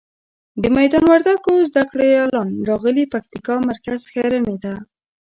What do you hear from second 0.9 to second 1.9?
وردګو زده